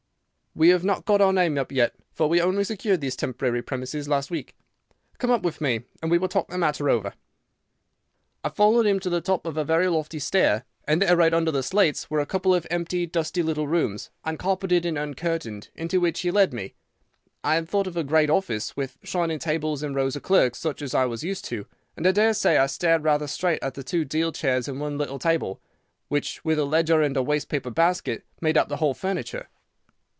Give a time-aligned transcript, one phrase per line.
[0.53, 4.09] "'We have not got our name up yet, for we only secured these temporary premises
[4.09, 4.53] last week.
[5.17, 7.13] Come up with me, and we will talk the matter over.'
[8.43, 11.51] "I followed him to the top of a very lofty stair, and there, right under
[11.51, 16.19] the slates, were a couple of empty, dusty little rooms, uncarpeted and uncurtained, into which
[16.19, 16.73] he led me.
[17.45, 20.81] I had thought of a great office with shining tables and rows of clerks, such
[20.81, 21.65] as I was used to,
[21.95, 25.17] and I daresay I stared rather straight at the two deal chairs and one little
[25.17, 25.61] table,
[26.09, 29.47] which, with a ledger and a waste paper basket, made up the whole furniture.